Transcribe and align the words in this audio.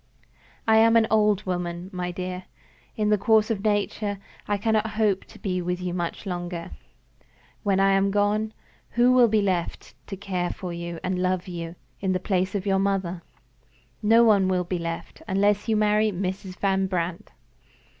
I 0.67 0.77
am 0.77 0.95
an 0.95 1.05
old 1.11 1.45
woman, 1.45 1.91
my 1.93 2.09
dear. 2.09 2.45
In 2.95 3.09
the 3.09 3.19
course 3.19 3.51
of 3.51 3.63
nature, 3.63 4.17
I 4.47 4.57
cannot 4.57 4.87
hope 4.97 5.25
to 5.25 5.37
be 5.37 5.61
with 5.61 5.79
you 5.79 5.93
much 5.93 6.25
longer. 6.25 6.71
When 7.61 7.79
I 7.79 7.91
am 7.91 8.09
gone, 8.09 8.51
who 8.97 9.11
will 9.11 9.27
be 9.27 9.43
left 9.43 9.93
to 10.07 10.17
care 10.17 10.49
for 10.49 10.73
you 10.73 10.99
and 11.03 11.21
love 11.21 11.47
you, 11.47 11.75
in 11.99 12.13
the 12.13 12.19
place 12.19 12.55
of 12.55 12.65
your 12.65 12.79
mother? 12.79 13.21
No 14.01 14.23
one 14.23 14.47
will 14.47 14.63
be 14.63 14.79
left, 14.79 15.21
unless 15.27 15.69
you 15.69 15.75
marry 15.75 16.11
Mrs. 16.11 16.55
Van 16.57 16.87
Brandt. 16.87 17.29